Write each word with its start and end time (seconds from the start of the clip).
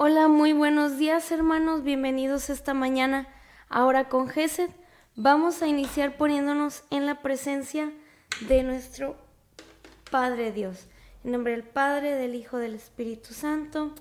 Hola, 0.00 0.28
muy 0.28 0.52
buenos 0.52 0.96
días 0.96 1.32
hermanos, 1.32 1.82
bienvenidos 1.82 2.50
esta 2.50 2.72
mañana. 2.72 3.26
Ahora 3.68 4.08
con 4.08 4.28
Gesed 4.28 4.70
vamos 5.16 5.60
a 5.60 5.66
iniciar 5.66 6.16
poniéndonos 6.16 6.84
en 6.90 7.04
la 7.04 7.20
presencia 7.20 7.92
de 8.48 8.62
nuestro 8.62 9.16
Padre 10.08 10.52
Dios. 10.52 10.86
En 11.24 11.32
nombre 11.32 11.50
del 11.50 11.64
Padre, 11.64 12.14
del 12.14 12.36
Hijo, 12.36 12.58
del 12.58 12.76
Espíritu 12.76 13.34
Santo. 13.34 13.92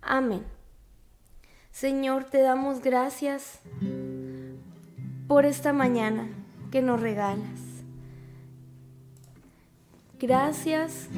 Amén. 0.00 0.42
Señor, 1.70 2.24
te 2.24 2.40
damos 2.40 2.80
gracias 2.80 3.60
por 5.28 5.44
esta 5.44 5.74
mañana 5.74 6.26
que 6.70 6.80
nos 6.80 7.02
regalas. 7.02 7.60
Gracias 10.18 11.08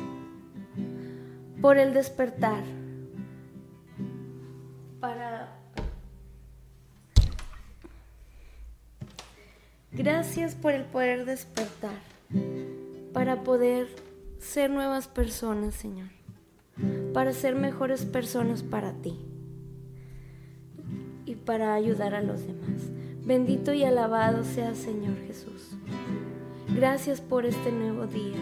por 1.60 1.78
el 1.78 1.94
despertar 1.94 2.64
para... 5.00 5.48
Gracias 9.92 10.54
por 10.54 10.72
el 10.72 10.84
poder 10.84 11.24
despertar, 11.24 11.98
para 13.14 13.42
poder 13.42 13.88
ser 14.38 14.70
nuevas 14.70 15.08
personas, 15.08 15.74
Señor, 15.74 16.08
para 17.14 17.32
ser 17.32 17.54
mejores 17.54 18.04
personas 18.04 18.62
para 18.62 18.92
ti 18.92 19.18
y 21.24 21.34
para 21.34 21.74
ayudar 21.74 22.14
a 22.14 22.20
los 22.20 22.46
demás. 22.46 22.90
Bendito 23.24 23.72
y 23.72 23.84
alabado 23.84 24.44
sea 24.44 24.74
Señor 24.74 25.16
Jesús. 25.26 25.76
Gracias 26.74 27.22
por 27.22 27.46
este 27.46 27.72
nuevo 27.72 28.06
día, 28.06 28.36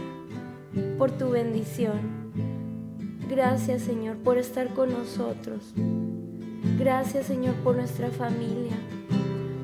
por 0.98 1.12
tu 1.12 1.30
bendición. 1.30 2.32
Gracias 3.30 3.82
Señor 3.82 4.16
por 4.16 4.38
estar 4.38 4.74
con 4.74 4.92
nosotros. 4.92 5.72
Gracias 6.78 7.26
Señor 7.26 7.54
por 7.62 7.76
nuestra 7.76 8.10
familia, 8.10 8.76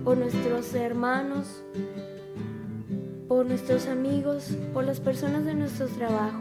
por 0.04 0.16
nuestros 0.16 0.72
hermanos, 0.74 1.64
por 3.26 3.46
nuestros 3.46 3.88
amigos, 3.88 4.56
por 4.72 4.84
las 4.84 5.00
personas 5.00 5.44
de 5.44 5.54
nuestro 5.54 5.88
trabajo, 5.88 6.38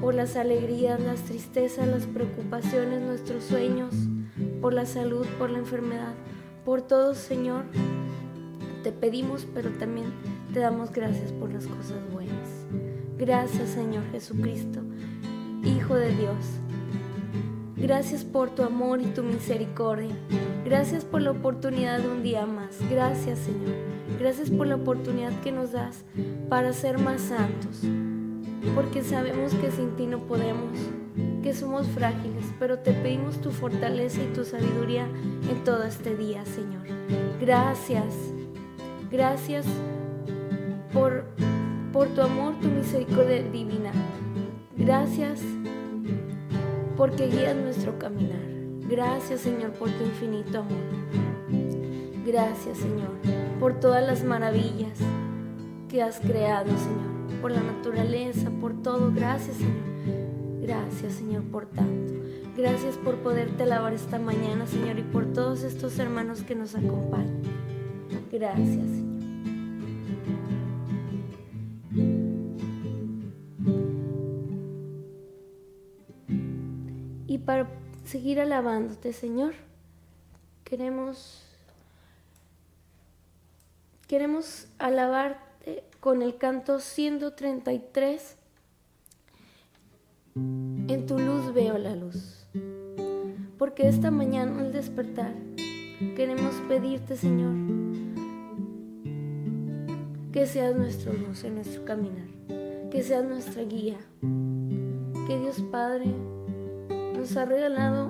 por 0.00 0.14
las 0.14 0.36
alegrías, 0.36 0.98
las 1.00 1.20
tristezas, 1.20 1.86
las 1.86 2.06
preocupaciones, 2.06 3.02
nuestros 3.02 3.44
sueños, 3.44 3.94
por 4.62 4.72
la 4.72 4.86
salud, 4.86 5.26
por 5.38 5.50
la 5.50 5.58
enfermedad, 5.58 6.14
por 6.64 6.80
todo 6.80 7.14
Señor. 7.14 7.64
Te 8.82 8.90
pedimos, 8.90 9.46
pero 9.52 9.68
también 9.72 10.06
te 10.54 10.60
damos 10.60 10.92
gracias 10.92 11.30
por 11.32 11.52
las 11.52 11.66
cosas 11.66 11.98
buenas. 12.10 12.48
Gracias 13.18 13.68
Señor 13.68 14.04
Jesucristo, 14.12 14.80
Hijo 15.62 15.94
de 15.94 16.16
Dios 16.16 16.36
Gracias 17.82 18.22
por 18.22 18.50
tu 18.50 18.62
amor 18.62 19.00
y 19.00 19.06
tu 19.06 19.24
misericordia. 19.24 20.14
Gracias 20.64 21.04
por 21.04 21.20
la 21.20 21.32
oportunidad 21.32 21.98
de 21.98 22.08
un 22.08 22.22
día 22.22 22.46
más. 22.46 22.78
Gracias 22.88 23.40
Señor. 23.40 23.74
Gracias 24.20 24.50
por 24.50 24.68
la 24.68 24.76
oportunidad 24.76 25.32
que 25.40 25.50
nos 25.50 25.72
das 25.72 26.04
para 26.48 26.72
ser 26.72 27.00
más 27.00 27.22
santos. 27.22 27.80
Porque 28.76 29.02
sabemos 29.02 29.52
que 29.54 29.72
sin 29.72 29.96
ti 29.96 30.06
no 30.06 30.20
podemos, 30.20 30.78
que 31.42 31.52
somos 31.54 31.88
frágiles, 31.88 32.44
pero 32.60 32.78
te 32.78 32.92
pedimos 32.92 33.40
tu 33.40 33.50
fortaleza 33.50 34.22
y 34.22 34.32
tu 34.32 34.44
sabiduría 34.44 35.08
en 35.50 35.64
todo 35.64 35.82
este 35.82 36.14
día, 36.14 36.44
Señor. 36.44 36.86
Gracias. 37.40 38.14
Gracias 39.10 39.66
por, 40.92 41.24
por 41.92 42.06
tu 42.10 42.20
amor, 42.20 42.54
tu 42.60 42.68
misericordia 42.68 43.42
divina. 43.42 43.90
Gracias 44.76 45.40
porque 47.02 47.26
guías 47.26 47.56
nuestro 47.56 47.98
caminar. 47.98 48.38
Gracias 48.88 49.40
Señor 49.40 49.72
por 49.72 49.90
tu 49.90 50.04
infinito 50.04 50.60
amor. 50.60 50.78
Gracias 52.24 52.78
Señor 52.78 53.10
por 53.58 53.80
todas 53.80 54.06
las 54.06 54.22
maravillas 54.22 55.00
que 55.88 56.00
has 56.00 56.20
creado 56.20 56.68
Señor, 56.68 57.40
por 57.40 57.50
la 57.50 57.60
naturaleza, 57.60 58.52
por 58.60 58.80
todo. 58.84 59.10
Gracias 59.12 59.56
Señor. 59.56 60.60
Gracias 60.60 61.14
Señor 61.14 61.42
por 61.42 61.66
tanto. 61.66 62.14
Gracias 62.56 62.96
por 62.98 63.16
poderte 63.16 63.64
alabar 63.64 63.92
esta 63.94 64.20
mañana 64.20 64.68
Señor 64.68 65.00
y 65.00 65.02
por 65.02 65.26
todos 65.32 65.64
estos 65.64 65.98
hermanos 65.98 66.42
que 66.42 66.54
nos 66.54 66.76
acompañan. 66.76 67.42
Gracias 68.30 68.68
Señor. 68.68 69.22
Seguir 78.12 78.40
alabándote, 78.40 79.14
Señor, 79.14 79.54
queremos 80.64 81.42
queremos 84.06 84.66
alabarte 84.78 85.82
con 85.98 86.20
el 86.20 86.36
canto 86.36 86.78
133. 86.78 88.36
En 90.34 91.06
tu 91.06 91.18
luz 91.18 91.54
veo 91.54 91.78
la 91.78 91.96
luz. 91.96 92.44
Porque 93.56 93.88
esta 93.88 94.10
mañana 94.10 94.60
al 94.60 94.72
despertar 94.72 95.32
queremos 96.14 96.54
pedirte, 96.68 97.16
Señor, 97.16 97.54
que 100.34 100.44
seas 100.44 100.76
nuestro 100.76 101.14
luz 101.14 101.44
en 101.44 101.54
nuestro 101.54 101.86
caminar, 101.86 102.28
que 102.90 103.02
seas 103.02 103.24
nuestra 103.24 103.62
guía. 103.62 103.96
Que 105.26 105.38
Dios 105.38 105.62
Padre 105.70 106.12
nos 107.22 107.36
ha 107.36 107.44
regalado 107.44 108.08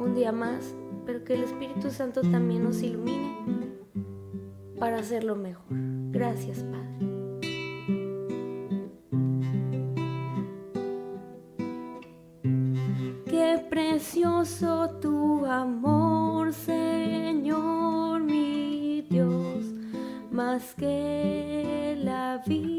un 0.00 0.14
día 0.14 0.32
más, 0.32 0.74
pero 1.04 1.22
que 1.22 1.34
el 1.34 1.42
Espíritu 1.42 1.90
Santo 1.90 2.22
también 2.22 2.64
nos 2.64 2.80
ilumine 2.82 3.36
para 4.78 5.00
hacerlo 5.00 5.36
mejor. 5.36 5.66
Gracias, 6.12 6.64
Padre. 6.64 6.86
Qué 13.26 13.66
precioso 13.68 14.88
tu 14.98 15.44
amor, 15.44 16.54
Señor 16.54 18.22
mi 18.22 19.06
Dios, 19.10 19.74
más 20.30 20.74
que 20.74 21.98
la 22.02 22.42
vida, 22.46 22.75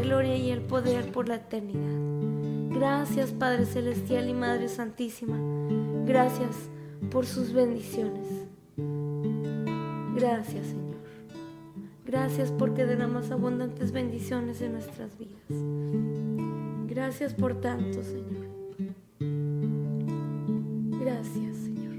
gloria 0.00 0.36
y 0.36 0.50
el 0.50 0.60
poder 0.60 1.10
por 1.12 1.28
la 1.28 1.36
eternidad. 1.36 2.78
Gracias, 2.78 3.32
Padre 3.32 3.66
Celestial 3.66 4.28
y 4.28 4.34
Madre 4.34 4.68
Santísima. 4.68 5.38
Gracias 6.06 6.70
por 7.10 7.26
sus 7.26 7.52
bendiciones. 7.52 8.26
Gracias, 10.14 10.66
Señor. 10.68 10.96
Gracias 12.06 12.50
porque 12.50 12.84
más 13.06 13.30
abundantes 13.30 13.92
bendiciones 13.92 14.60
en 14.60 14.72
nuestras 14.72 15.16
vidas. 15.16 15.40
Gracias 16.88 17.34
por 17.34 17.60
tanto, 17.60 18.02
Señor. 18.02 18.48
Gracias, 21.00 21.56
Señor. 21.56 21.94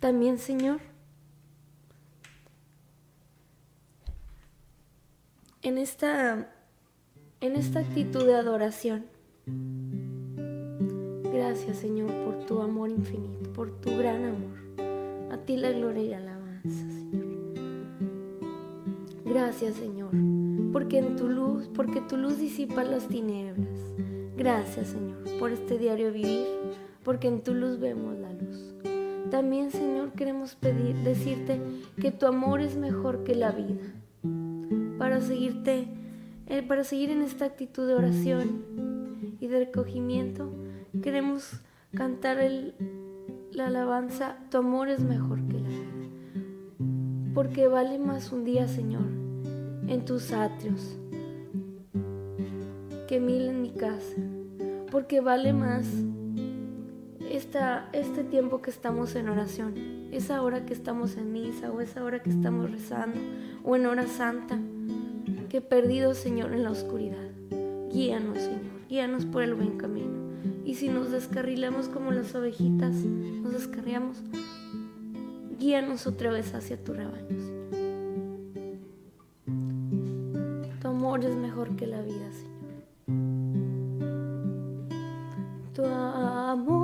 También, 0.00 0.38
Señor, 0.38 0.80
en 5.62 5.78
esta, 5.78 6.48
en 7.40 7.54
esta 7.54 7.80
actitud 7.80 8.26
de 8.26 8.34
adoración, 8.34 9.04
gracias, 11.32 11.78
Señor, 11.78 12.10
por 12.24 12.46
tu 12.46 12.60
amor 12.60 12.90
infinito, 12.90 13.52
por 13.52 13.70
tu 13.80 13.96
gran 13.96 14.24
amor. 14.24 15.32
A 15.32 15.38
ti 15.38 15.56
la 15.56 15.70
gloria 15.70 16.02
y 16.02 16.12
alabanza, 16.14 16.90
Señor. 16.90 17.22
Gracias, 19.24 19.76
Señor, 19.76 20.10
porque 20.72 20.98
en 20.98 21.14
tu 21.16 21.28
luz, 21.28 21.70
porque 21.74 22.00
tu 22.00 22.16
luz 22.16 22.38
disipa 22.38 22.82
las 22.82 23.06
tinieblas. 23.06 23.78
Gracias, 24.36 24.88
Señor, 24.88 25.22
por 25.38 25.52
este 25.52 25.78
diario 25.78 26.12
vivir, 26.12 26.46
porque 27.04 27.28
en 27.28 27.40
tu 27.42 27.54
luz 27.54 27.78
vemos 27.78 28.18
la 28.18 28.32
luz. 28.32 28.74
También, 29.30 29.70
Señor, 29.70 30.12
queremos 30.12 30.56
pedir, 30.56 30.96
decirte 30.96 31.60
que 32.00 32.10
tu 32.10 32.26
amor 32.26 32.60
es 32.60 32.76
mejor 32.76 33.22
que 33.22 33.36
la 33.36 33.52
vida. 33.52 34.01
Para 35.02 35.20
seguirte, 35.20 35.88
eh, 36.46 36.62
para 36.62 36.84
seguir 36.84 37.10
en 37.10 37.22
esta 37.22 37.44
actitud 37.44 37.88
de 37.88 37.94
oración 37.94 38.62
y 39.40 39.48
de 39.48 39.58
recogimiento, 39.58 40.48
queremos 41.02 41.60
cantar 41.92 42.38
la 43.50 43.66
alabanza, 43.66 44.36
tu 44.48 44.58
amor 44.58 44.88
es 44.88 45.00
mejor 45.00 45.40
que 45.48 45.58
la 45.58 45.68
vida. 45.68 47.34
Porque 47.34 47.66
vale 47.66 47.98
más 47.98 48.30
un 48.30 48.44
día, 48.44 48.68
Señor, 48.68 49.02
en 49.88 50.04
tus 50.04 50.30
atrios 50.30 50.96
que 53.08 53.18
mil 53.18 53.48
en 53.48 53.60
mi 53.60 53.72
casa. 53.72 54.14
Porque 54.92 55.20
vale 55.20 55.52
más 55.52 55.84
este 57.92 58.22
tiempo 58.22 58.62
que 58.62 58.70
estamos 58.70 59.16
en 59.16 59.28
oración, 59.28 59.74
esa 60.12 60.42
hora 60.42 60.64
que 60.64 60.74
estamos 60.74 61.16
en 61.16 61.32
misa 61.32 61.72
o 61.72 61.80
esa 61.80 62.04
hora 62.04 62.22
que 62.22 62.30
estamos 62.30 62.70
rezando 62.70 63.18
o 63.64 63.74
en 63.74 63.86
hora 63.86 64.06
santa, 64.06 64.60
que 65.52 65.60
perdido 65.60 66.14
Señor 66.14 66.54
en 66.54 66.64
la 66.64 66.70
oscuridad. 66.70 67.28
Guíanos 67.92 68.38
Señor, 68.38 68.88
guíanos 68.88 69.26
por 69.26 69.42
el 69.42 69.52
buen 69.52 69.76
camino. 69.76 70.32
Y 70.64 70.76
si 70.76 70.88
nos 70.88 71.10
descarrilamos 71.10 71.88
como 71.88 72.10
las 72.10 72.34
ovejitas, 72.34 72.94
nos 72.94 73.52
descarriamos, 73.52 74.22
guíanos 75.60 76.06
otra 76.06 76.30
vez 76.30 76.54
hacia 76.54 76.82
tu 76.82 76.94
rebaño. 76.94 77.36
Tu 80.80 80.88
amor 80.88 81.22
es 81.22 81.36
mejor 81.36 81.76
que 81.76 81.86
la 81.86 82.00
vida, 82.00 82.32
Señor. 82.32 82.82
Tu 85.74 85.84
amor 85.84 86.81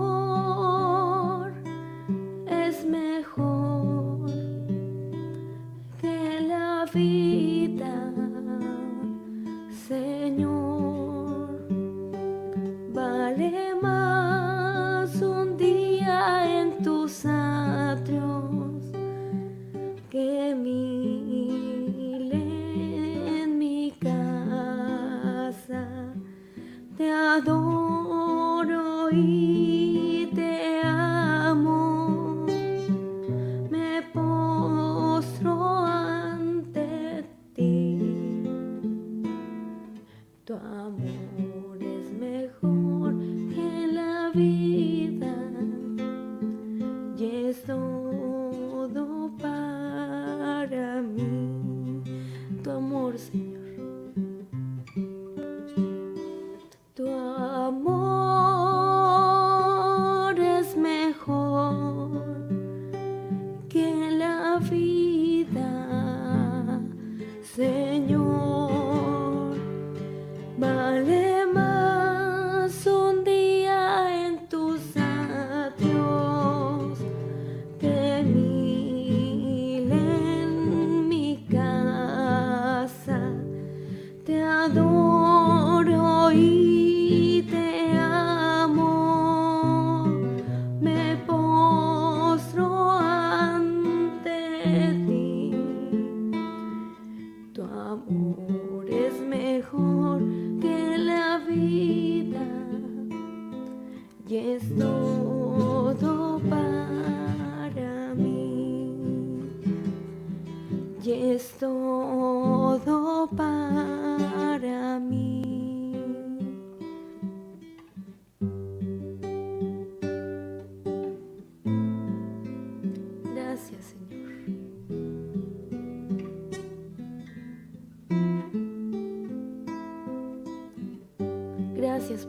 y 111.09 111.12
es 111.12 111.53
todo 111.59 113.31
para 113.35 114.99
mí. 114.99 115.38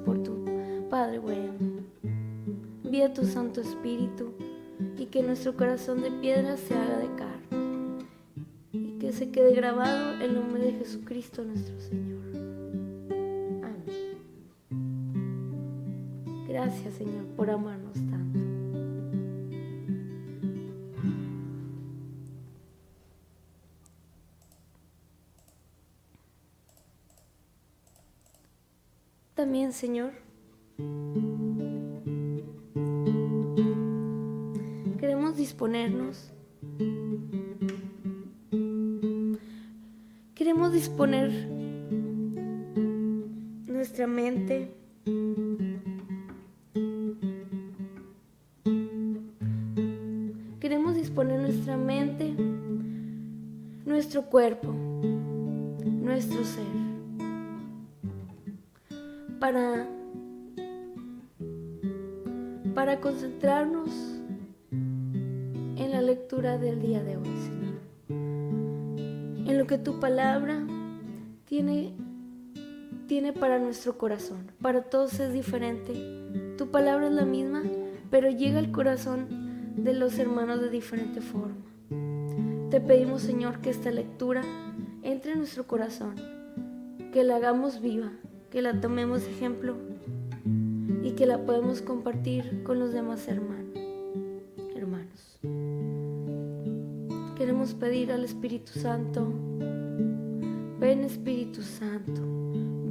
por 0.05 0.21
tu 0.23 0.45
Padre 0.89 1.19
bueno. 1.19 1.53
Envía 2.83 3.13
tu 3.13 3.25
Santo 3.25 3.61
Espíritu 3.61 4.31
y 4.97 5.05
que 5.05 5.21
nuestro 5.21 5.55
corazón 5.55 6.01
de 6.01 6.11
piedra 6.11 6.57
se 6.57 6.73
haga 6.73 6.97
de 6.97 7.15
carne 7.15 7.38
quede 9.39 9.53
grabado 9.53 10.21
el 10.21 10.35
nombre 10.35 10.61
de 10.65 10.73
Jesucristo 10.73 11.45
nuestro 11.45 11.79
Señor. 11.79 12.25
Amén. 13.63 14.17
Gracias 16.45 16.95
Señor 16.95 17.25
por 17.37 17.49
amarnos 17.49 17.93
tanto. 17.93 18.37
también, 29.35 29.71
Señor. 29.71 30.11
Queremos 34.99 35.37
disponernos. 35.37 36.33
Queremos 40.49 40.73
disponer 40.73 41.29
nuestra 43.67 44.07
mente. 44.07 44.73
Queremos 50.59 50.95
disponer 50.95 51.39
nuestra 51.39 51.77
mente, 51.77 52.33
nuestro 53.85 54.23
cuerpo, 54.23 54.73
nuestro 55.85 56.43
ser 56.43 56.65
para, 59.39 59.87
para 62.73 62.99
concentrarnos 62.99 63.91
en 64.71 65.91
la 65.91 66.01
lectura 66.01 66.57
del 66.57 66.81
día 66.81 67.03
de 67.03 67.17
hoy. 67.17 67.58
Lo 69.59 69.67
que 69.67 69.77
tu 69.77 69.99
palabra 69.99 70.57
tiene, 71.43 71.91
tiene 73.07 73.33
para 73.33 73.59
nuestro 73.59 73.97
corazón. 73.97 74.53
Para 74.61 74.83
todos 74.83 75.19
es 75.19 75.33
diferente. 75.33 75.91
Tu 76.57 76.71
palabra 76.71 77.07
es 77.07 77.11
la 77.11 77.25
misma, 77.25 77.63
pero 78.09 78.29
llega 78.29 78.59
al 78.59 78.71
corazón 78.71 79.73
de 79.75 79.93
los 79.93 80.17
hermanos 80.17 80.61
de 80.61 80.69
diferente 80.69 81.19
forma. 81.19 81.57
Te 82.69 82.79
pedimos, 82.79 83.23
Señor, 83.23 83.59
que 83.59 83.69
esta 83.69 83.91
lectura 83.91 84.43
entre 85.03 85.33
en 85.33 85.39
nuestro 85.39 85.67
corazón, 85.67 86.15
que 87.11 87.25
la 87.25 87.35
hagamos 87.35 87.81
viva, 87.81 88.13
que 88.51 88.61
la 88.61 88.79
tomemos 88.79 89.23
ejemplo 89.23 89.75
y 91.03 91.11
que 91.17 91.25
la 91.25 91.43
podemos 91.43 91.81
compartir 91.81 92.63
con 92.63 92.79
los 92.79 92.93
demás 92.93 93.27
hermanos. 93.27 93.88
Queremos 97.39 97.73
pedir 97.73 98.11
al 98.11 98.25
Espíritu 98.25 98.77
Santo, 98.77 99.25
ven 100.77 101.05
Espíritu 101.05 101.61
Santo, 101.61 102.21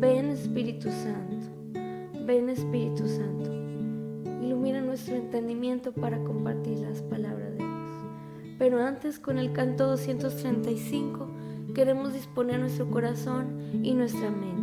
ven 0.01 0.31
Espíritu 0.31 0.89
Santo, 0.89 2.25
ven 2.25 2.49
Espíritu 2.49 3.07
Santo. 3.07 3.53
Ilumina 4.43 4.81
nuestro 4.81 5.17
entendimiento 5.17 5.93
para 5.93 6.25
compartir 6.25 6.79
las 6.79 7.03
palabras 7.03 7.51
de 7.51 7.57
Dios. 7.59 7.93
Pero 8.59 8.83
antes 8.83 9.19
con 9.19 9.37
el 9.37 9.53
canto 9.53 9.87
235 9.87 11.29
queremos 11.75 12.15
disponer 12.15 12.59
nuestro 12.59 12.91
corazón 12.91 13.85
y 13.85 13.93
nuestra 13.93 14.31
mente 14.31 14.58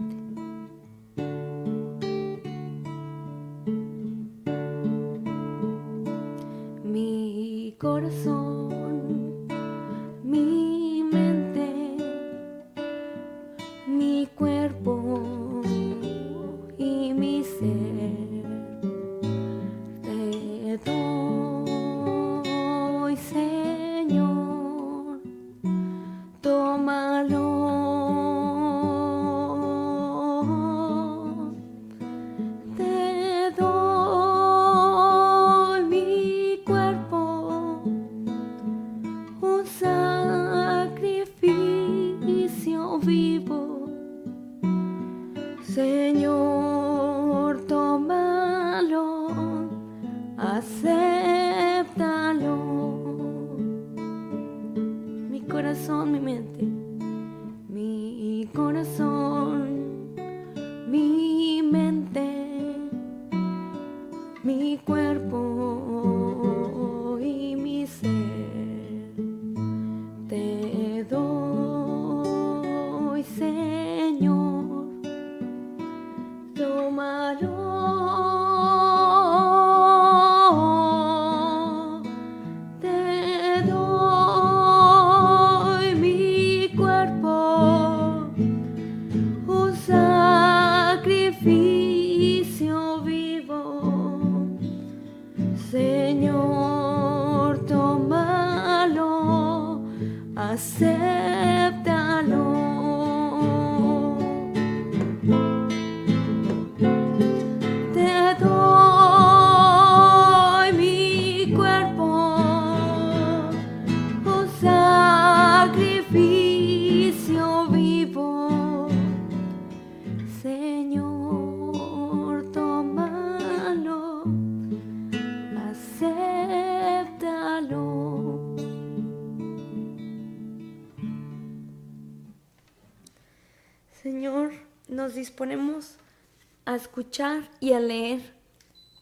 y 137.62 137.72
a 137.72 137.80
leer 137.80 138.34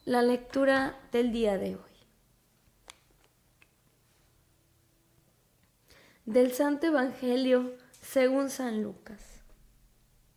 la 0.06 0.22
lectura 0.22 1.00
del 1.12 1.32
día 1.32 1.58
de 1.58 1.76
hoy. 1.78 1.82
Del 6.26 6.54
Santo 6.54 6.86
Evangelio 6.86 7.76
según 8.02 8.52
San 8.52 8.84
Lucas. 8.84 9.42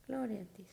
Gloria 0.09 0.41
a 0.41 0.45
ti. 0.57 0.67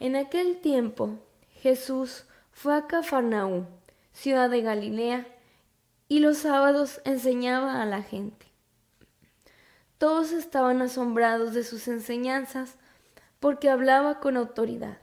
En 0.00 0.16
aquel 0.16 0.60
tiempo 0.60 1.18
Jesús 1.54 2.26
fue 2.52 2.76
a 2.76 2.86
Cafarnaú, 2.86 3.66
ciudad 4.12 4.50
de 4.50 4.60
Galilea, 4.60 5.26
y 6.08 6.18
los 6.18 6.38
sábados 6.38 7.00
enseñaba 7.06 7.80
a 7.80 7.86
la 7.86 8.02
gente. 8.02 8.46
Todos 9.96 10.32
estaban 10.32 10.82
asombrados 10.82 11.54
de 11.54 11.64
sus 11.64 11.88
enseñanzas 11.88 12.76
porque 13.40 13.70
hablaba 13.70 14.20
con 14.20 14.36
autoridad. 14.36 14.98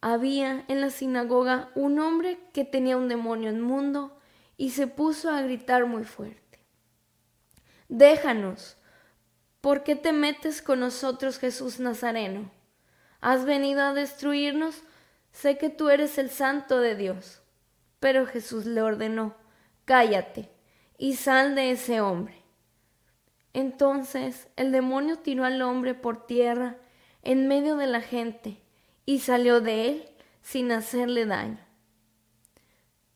Había 0.00 0.64
en 0.68 0.80
la 0.80 0.90
sinagoga 0.90 1.70
un 1.74 1.98
hombre 1.98 2.38
que 2.52 2.64
tenía 2.64 2.96
un 2.96 3.08
demonio 3.08 3.50
inmundo 3.50 4.18
y 4.56 4.70
se 4.70 4.86
puso 4.86 5.30
a 5.30 5.40
gritar 5.42 5.86
muy 5.86 6.04
fuerte. 6.04 6.64
Déjanos, 7.88 8.76
¿por 9.60 9.82
qué 9.82 9.96
te 9.96 10.12
metes 10.12 10.62
con 10.62 10.80
nosotros, 10.80 11.38
Jesús 11.38 11.80
Nazareno? 11.80 12.50
¿Has 13.20 13.44
venido 13.44 13.82
a 13.82 13.94
destruirnos? 13.94 14.82
Sé 15.30 15.56
que 15.56 15.70
tú 15.70 15.88
eres 15.88 16.18
el 16.18 16.30
santo 16.30 16.80
de 16.80 16.96
Dios. 16.96 17.42
Pero 18.00 18.26
Jesús 18.26 18.66
le 18.66 18.82
ordenó, 18.82 19.36
cállate 19.84 20.50
y 20.98 21.14
sal 21.14 21.54
de 21.54 21.70
ese 21.70 22.00
hombre. 22.00 22.42
Entonces 23.52 24.48
el 24.56 24.72
demonio 24.72 25.18
tiró 25.18 25.44
al 25.44 25.62
hombre 25.62 25.94
por 25.94 26.26
tierra 26.26 26.76
en 27.22 27.48
medio 27.48 27.76
de 27.76 27.86
la 27.86 28.00
gente 28.00 28.60
y 29.06 29.20
salió 29.20 29.60
de 29.60 29.88
él 29.88 30.04
sin 30.42 30.72
hacerle 30.72 31.26
daño. 31.26 31.58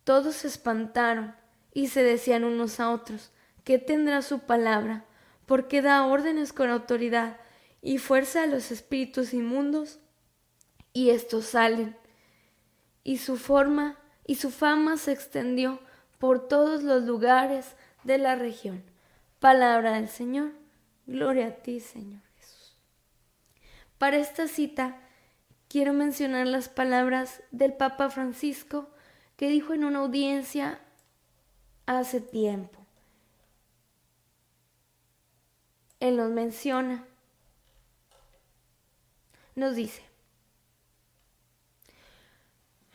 Todos 0.04 0.36
se 0.36 0.48
espantaron 0.48 1.34
y 1.72 1.88
se 1.88 2.02
decían 2.02 2.44
unos 2.44 2.80
a 2.80 2.90
otros, 2.90 3.32
¿qué 3.64 3.78
tendrá 3.78 4.22
su 4.22 4.40
palabra? 4.40 5.04
Porque 5.46 5.82
da 5.82 6.06
órdenes 6.06 6.52
con 6.52 6.70
autoridad 6.70 7.38
y 7.82 7.98
fuerza 7.98 8.44
a 8.44 8.46
los 8.46 8.70
espíritus 8.70 9.34
inmundos 9.34 9.98
y 10.92 11.10
estos 11.10 11.46
salen. 11.46 11.96
Y 13.04 13.18
su 13.18 13.36
forma 13.36 13.98
y 14.24 14.36
su 14.36 14.50
fama 14.50 14.96
se 14.96 15.12
extendió 15.12 15.80
por 16.18 16.48
todos 16.48 16.82
los 16.82 17.04
lugares 17.04 17.76
de 18.04 18.18
la 18.18 18.34
región. 18.34 18.82
Palabra 19.38 19.92
del 19.92 20.08
Señor. 20.08 20.52
Gloria 21.06 21.48
a 21.48 21.50
ti, 21.50 21.80
Señor. 21.80 22.25
Para 23.98 24.18
esta 24.18 24.48
cita 24.48 25.00
quiero 25.68 25.92
mencionar 25.92 26.46
las 26.46 26.68
palabras 26.68 27.42
del 27.50 27.72
Papa 27.72 28.10
Francisco 28.10 28.90
que 29.36 29.48
dijo 29.48 29.74
en 29.74 29.84
una 29.84 30.00
audiencia 30.00 30.80
hace 31.86 32.20
tiempo. 32.20 32.84
Él 36.00 36.16
nos 36.16 36.30
menciona, 36.30 37.04
nos 39.54 39.74
dice, 39.74 40.02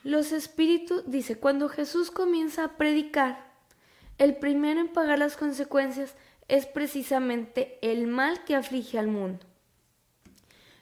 los 0.04 0.32
espíritus, 0.32 1.04
dice, 1.06 1.38
cuando 1.38 1.70
Jesús 1.70 2.10
comienza 2.10 2.64
a 2.64 2.78
predicar, 2.78 3.52
el 4.18 4.36
primero 4.38 4.80
en 4.80 4.88
pagar 4.88 5.20
las 5.20 5.38
consecuencias 5.38 6.16
es 6.48 6.66
precisamente 6.66 7.80
el 7.82 8.08
mal 8.08 8.44
que 8.44 8.56
aflige 8.56 9.00
al 9.00 9.08
mundo. 9.08 9.51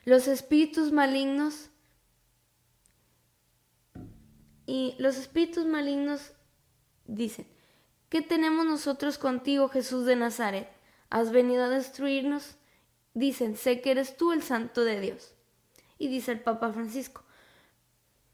Los 0.04 0.28
espíritus 0.28 0.92
malignos 0.92 1.68
y 4.64 4.94
los 4.98 5.18
espíritus 5.18 5.66
malignos 5.66 6.32
dicen, 7.04 7.46
¿qué 8.08 8.22
tenemos 8.22 8.64
nosotros 8.64 9.18
contigo, 9.18 9.68
Jesús 9.68 10.06
de 10.06 10.16
Nazaret? 10.16 10.68
¿Has 11.10 11.32
venido 11.32 11.64
a 11.64 11.68
destruirnos? 11.68 12.56
Dicen, 13.12 13.56
sé 13.56 13.82
que 13.82 13.90
eres 13.90 14.16
tú 14.16 14.32
el 14.32 14.42
santo 14.42 14.84
de 14.84 15.00
Dios. 15.00 15.34
Y 15.98 16.08
dice 16.08 16.32
el 16.32 16.40
Papa 16.40 16.72
Francisco, 16.72 17.24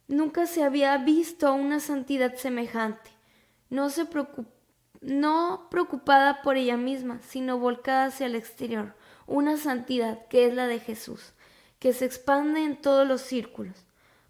nunca 0.07 0.47
se 0.47 0.63
había 0.63 0.97
visto 0.99 1.53
una 1.53 1.81
santidad 1.81 2.37
semejante. 2.37 3.11
No 3.71 3.91
se 3.91 4.07
no 5.01 5.67
preocupada 5.71 6.43
por 6.43 6.57
ella 6.57 6.77
misma, 6.77 7.21
sino 7.23 7.59
volcada 7.59 8.07
hacia 8.07 8.27
el 8.27 8.37
exterior, 8.37 8.95
una 9.27 9.57
santidad 9.57 10.29
que 10.29 10.47
es 10.47 10.55
la 10.55 10.69
de 10.69 10.79
Jesús 10.79 11.33
que 11.79 11.93
se 11.93 12.05
expande 12.05 12.65
en 12.65 12.81
todos 12.81 13.07
los 13.07 13.21
círculos, 13.21 13.77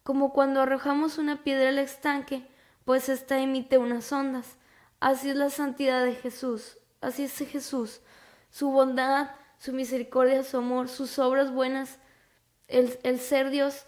como 0.03 0.33
cuando 0.33 0.61
arrojamos 0.61 1.19
una 1.19 1.43
piedra 1.43 1.69
al 1.69 1.79
estanque, 1.79 2.47
pues 2.85 3.09
ésta 3.09 3.39
emite 3.39 3.79
unas 3.79 4.13
ondas. 4.13 4.57
Así 5.01 5.31
es 5.31 5.37
la 5.37 5.51
santidad 5.51 6.05
de 6.05 6.15
Jesús, 6.15 6.79
así 7.01 7.25
es 7.25 7.37
Jesús, 7.39 8.01
su 8.51 8.71
bondad, 8.71 9.31
su 9.59 9.73
misericordia, 9.73 10.43
su 10.43 10.59
amor, 10.59 10.89
sus 10.89 11.19
obras 11.19 11.53
buenas, 11.53 11.99
el, 12.69 12.99
el 13.03 13.21
ser 13.21 13.51
Dios, 13.51 13.85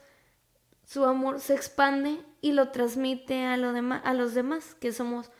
su 0.85 1.05
amor 1.05 1.41
se 1.41 1.55
expande 1.55 2.21
y 2.41 2.53
lo 2.53 2.71
transmite 2.71 3.45
a, 3.45 3.57
lo 3.57 3.69
a 3.71 4.15
los 4.15 4.35
demás, 4.35 4.75
que 4.75 4.93
somos, 4.93 5.31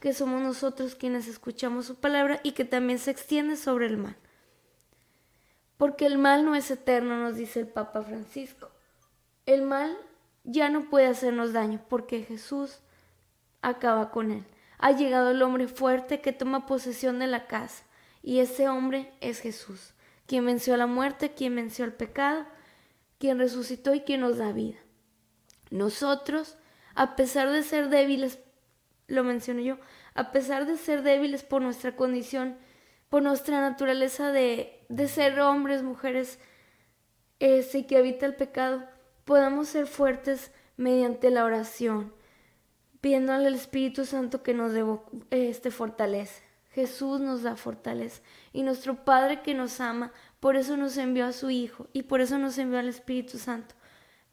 que 0.00 0.12
somos 0.12 0.40
nosotros 0.40 0.94
quienes 0.94 1.28
escuchamos 1.28 1.86
su 1.86 1.96
palabra 1.96 2.40
y 2.42 2.52
que 2.52 2.64
también 2.64 2.98
se 2.98 3.10
extiende 3.10 3.56
sobre 3.56 3.86
el 3.86 3.98
mal 3.98 4.16
porque 5.78 6.04
el 6.04 6.18
mal 6.18 6.44
no 6.44 6.54
es 6.54 6.70
eterno, 6.70 7.16
nos 7.16 7.36
dice 7.36 7.60
el 7.60 7.68
Papa 7.68 8.02
Francisco. 8.02 8.70
El 9.46 9.62
mal 9.62 9.96
ya 10.44 10.68
no 10.68 10.90
puede 10.90 11.06
hacernos 11.06 11.54
daño 11.54 11.80
porque 11.88 12.24
Jesús 12.24 12.80
acaba 13.62 14.10
con 14.10 14.30
él. 14.30 14.44
Ha 14.78 14.92
llegado 14.92 15.30
el 15.30 15.40
hombre 15.40 15.68
fuerte 15.68 16.20
que 16.20 16.32
toma 16.32 16.66
posesión 16.66 17.18
de 17.18 17.28
la 17.28 17.46
casa 17.46 17.84
y 18.22 18.40
ese 18.40 18.68
hombre 18.68 19.12
es 19.20 19.40
Jesús, 19.40 19.94
quien 20.26 20.44
venció 20.44 20.76
la 20.76 20.86
muerte, 20.86 21.32
quien 21.32 21.54
venció 21.54 21.84
el 21.84 21.94
pecado, 21.94 22.44
quien 23.18 23.38
resucitó 23.38 23.94
y 23.94 24.00
quien 24.00 24.20
nos 24.20 24.36
da 24.36 24.52
vida. 24.52 24.78
Nosotros, 25.70 26.56
a 26.94 27.16
pesar 27.16 27.50
de 27.50 27.62
ser 27.62 27.88
débiles, 27.88 28.38
lo 29.06 29.24
menciono 29.24 29.60
yo, 29.60 29.78
a 30.14 30.32
pesar 30.32 30.66
de 30.66 30.76
ser 30.76 31.02
débiles 31.02 31.44
por 31.44 31.62
nuestra 31.62 31.96
condición 31.96 32.58
por 33.08 33.22
nuestra 33.22 33.60
naturaleza 33.60 34.32
de, 34.32 34.77
de 34.88 35.08
ser 35.08 35.40
hombres, 35.40 35.82
mujeres, 35.82 36.38
este, 37.40 37.86
que 37.86 37.96
habita 37.96 38.26
el 38.26 38.34
pecado, 38.34 38.84
podamos 39.24 39.68
ser 39.68 39.86
fuertes 39.86 40.50
mediante 40.76 41.30
la 41.30 41.44
oración, 41.44 42.12
pidiéndole 43.00 43.46
al 43.46 43.54
Espíritu 43.54 44.04
Santo 44.04 44.42
que 44.42 44.54
nos 44.54 44.72
dé 44.72 44.84
este, 45.30 45.70
fortaleza. 45.70 46.42
Jesús 46.70 47.20
nos 47.20 47.42
da 47.42 47.56
fortaleza 47.56 48.22
y 48.52 48.62
nuestro 48.62 49.04
Padre 49.04 49.42
que 49.42 49.54
nos 49.54 49.80
ama, 49.80 50.12
por 50.38 50.54
eso 50.56 50.76
nos 50.76 50.96
envió 50.96 51.26
a 51.26 51.32
su 51.32 51.50
Hijo 51.50 51.88
y 51.92 52.04
por 52.04 52.20
eso 52.20 52.38
nos 52.38 52.56
envió 52.58 52.78
al 52.78 52.88
Espíritu 52.88 53.38
Santo, 53.38 53.74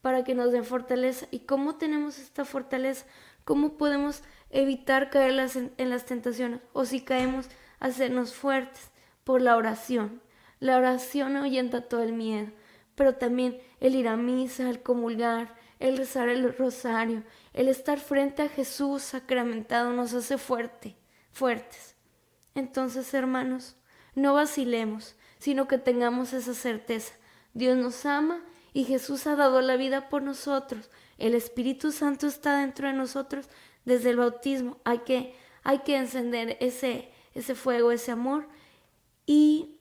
para 0.02 0.24
que 0.24 0.36
nos 0.36 0.52
dé 0.52 0.62
fortaleza. 0.62 1.28
¿Y 1.32 1.40
cómo 1.40 1.76
tenemos 1.76 2.20
esta 2.20 2.46
fortaleza? 2.46 3.06
¿Cómo 3.46 3.78
podemos 3.78 4.22
evitar 4.52 5.10
caer 5.10 5.50
en 5.78 5.90
las 5.90 6.06
tentaciones? 6.06 6.62
O 6.74 6.86
si 6.86 7.02
caemos, 7.02 7.48
hacernos 7.80 8.34
fuertes 8.34 8.92
por 9.24 9.42
la 9.42 9.58
oración. 9.58 10.22
La 10.60 10.78
oración 10.78 11.36
ahuyenta 11.36 11.82
todo 11.82 12.02
el 12.02 12.14
miedo, 12.14 12.52
pero 12.96 13.16
también 13.16 13.60
el 13.80 13.96
ir 13.96 14.08
a 14.08 14.16
misa, 14.16 14.70
el 14.70 14.82
comulgar, 14.82 15.56
el 15.80 15.98
rezar 15.98 16.30
el 16.30 16.56
rosario, 16.56 17.24
el 17.54 17.68
estar 17.68 18.00
frente 18.00 18.42
a 18.42 18.50
Jesús 18.50 19.02
sacramentado 19.02 19.92
nos 19.92 20.14
hace 20.14 20.38
fuerte, 20.38 20.96
fuertes. 21.32 21.96
Entonces, 22.56 23.14
hermanos, 23.14 23.76
no 24.16 24.34
vacilemos, 24.34 25.16
sino 25.40 25.68
que 25.68 25.78
tengamos 25.78 26.34
esa 26.34 26.54
certeza. 26.54 27.14
Dios 27.54 27.78
nos 27.78 28.06
ama 28.06 28.42
y 28.74 28.86
Jesús 28.86 29.28
ha 29.28 29.36
dado 29.36 29.62
la 29.62 29.76
vida 29.76 30.10
por 30.10 30.22
nosotros. 30.22 30.90
El 31.18 31.36
Espíritu 31.36 31.92
Santo 31.92 32.28
está 32.28 32.60
dentro 32.60 32.88
de 32.88 32.94
nosotros 32.94 33.48
desde 33.84 34.12
el 34.12 34.18
bautismo. 34.18 34.78
Hay 34.84 35.00
que, 35.00 35.36
hay 35.64 35.80
que 35.80 35.98
encender 35.98 36.58
ese, 36.60 37.12
ese 37.34 37.56
fuego, 37.56 37.92
ese 37.92 38.12
amor. 38.12 38.48
Y, 39.26 39.75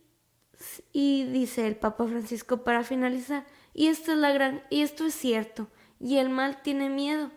y 0.92 1.24
dice 1.24 1.66
el 1.66 1.76
Papa 1.76 2.06
Francisco 2.06 2.64
para 2.64 2.84
finalizar, 2.84 3.44
y 3.72 3.88
esto 3.88 4.12
es 4.12 4.18
la 4.18 4.32
gran, 4.32 4.62
y 4.70 4.82
esto 4.82 5.06
es 5.06 5.14
cierto, 5.14 5.68
y 6.00 6.18
el 6.18 6.30
mal 6.30 6.62
tiene 6.62 6.90
miedo, 6.90 7.30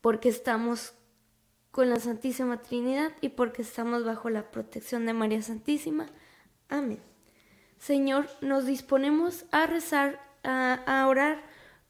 porque 0.00 0.28
estamos 0.28 0.94
con 1.70 1.88
la 1.88 1.98
Santísima 1.98 2.60
Trinidad 2.60 3.12
y 3.20 3.30
porque 3.30 3.62
estamos 3.62 4.04
bajo 4.04 4.28
la 4.30 4.50
protección 4.50 5.06
de 5.06 5.14
María 5.14 5.40
Santísima. 5.40 6.06
Amén. 6.68 7.00
Señor, 7.78 8.28
nos 8.42 8.66
disponemos 8.66 9.46
a 9.50 9.66
rezar, 9.66 10.20
a, 10.44 10.74
a 10.86 11.08
orar 11.08 11.42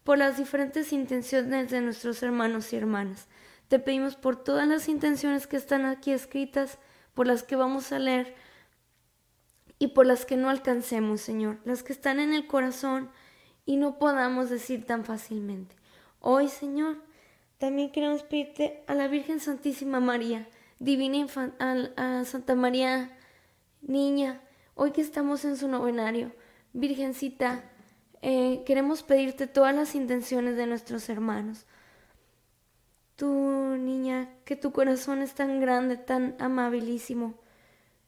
por 0.03 0.17
las 0.17 0.37
diferentes 0.37 0.93
intenciones 0.93 1.69
de 1.69 1.81
nuestros 1.81 2.23
hermanos 2.23 2.71
y 2.71 2.77
hermanas. 2.77 3.27
Te 3.67 3.79
pedimos 3.79 4.15
por 4.15 4.41
todas 4.41 4.67
las 4.67 4.87
intenciones 4.87 5.47
que 5.47 5.57
están 5.57 5.85
aquí 5.85 6.11
escritas, 6.11 6.79
por 7.13 7.27
las 7.27 7.43
que 7.43 7.55
vamos 7.55 7.91
a 7.91 7.99
leer 7.99 8.35
y 9.83 9.87
por 9.87 10.05
las 10.05 10.25
que 10.25 10.37
no 10.37 10.49
alcancemos, 10.49 11.19
Señor, 11.19 11.59
las 11.65 11.83
que 11.83 11.91
están 11.91 12.21
en 12.21 12.33
el 12.33 12.47
corazón 12.47 13.09
y 13.65 13.75
no 13.75 13.99
podamos 13.99 14.49
decir 14.49 14.85
tan 14.85 15.03
fácilmente. 15.03 15.75
Hoy, 16.21 16.47
Señor, 16.47 17.03
también 17.57 17.91
queremos 17.91 18.23
pedirte 18.23 18.81
a 18.87 18.95
la 18.95 19.09
Virgen 19.09 19.41
Santísima 19.41 19.99
María, 19.99 20.47
Divina 20.79 21.27
a, 21.97 22.23
Santa 22.23 22.55
María 22.55 23.11
Niña, 23.81 24.39
hoy 24.75 24.91
que 24.91 25.01
estamos 25.01 25.43
en 25.43 25.57
su 25.57 25.67
novenario, 25.67 26.31
Virgencita, 26.71 27.65
eh, 28.21 28.63
queremos 28.65 29.03
pedirte 29.03 29.47
todas 29.47 29.75
las 29.75 29.95
intenciones 29.95 30.55
de 30.55 30.65
nuestros 30.65 31.09
hermanos. 31.09 31.65
Tú, 33.17 33.27
niña, 33.27 34.29
que 34.45 34.55
tu 34.55 34.71
corazón 34.71 35.21
es 35.21 35.33
tan 35.33 35.59
grande, 35.59 35.97
tan 35.97 36.37
amabilísimo. 36.39 37.42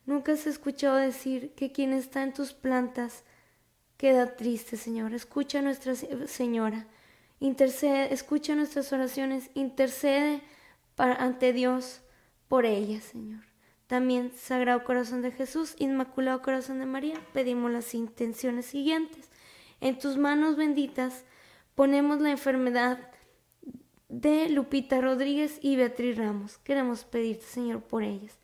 Nunca 0.05 0.33
has 0.33 0.45
escuchado 0.45 0.97
decir 0.97 1.53
que 1.55 1.71
quien 1.71 1.93
está 1.93 2.23
en 2.23 2.33
tus 2.33 2.53
plantas 2.53 3.23
queda 3.97 4.35
triste, 4.35 4.77
Señor. 4.77 5.13
Escucha 5.13 5.59
a 5.59 5.61
Nuestra 5.61 5.95
Señora. 5.95 6.87
Intercede, 7.39 8.13
escucha 8.13 8.55
nuestras 8.55 8.93
oraciones, 8.93 9.49
intercede 9.55 10.41
para, 10.95 11.15
ante 11.15 11.53
Dios 11.53 12.01
por 12.47 12.65
ellas, 12.65 13.03
Señor. 13.03 13.41
También, 13.87 14.31
Sagrado 14.35 14.83
Corazón 14.83 15.21
de 15.21 15.31
Jesús, 15.31 15.75
Inmaculado 15.77 16.41
Corazón 16.41 16.79
de 16.79 16.85
María, 16.85 17.19
pedimos 17.33 17.71
las 17.71 17.93
intenciones 17.93 18.65
siguientes. 18.65 19.29
En 19.81 19.99
tus 19.99 20.17
manos 20.17 20.55
benditas 20.55 21.25
ponemos 21.75 22.21
la 22.21 22.31
enfermedad 22.31 23.11
de 24.07 24.49
Lupita 24.49 25.01
Rodríguez 25.01 25.59
y 25.61 25.75
Beatriz 25.75 26.17
Ramos. 26.17 26.57
Queremos 26.59 27.03
pedirte, 27.03 27.45
Señor, 27.45 27.81
por 27.81 28.03
ellas. 28.03 28.39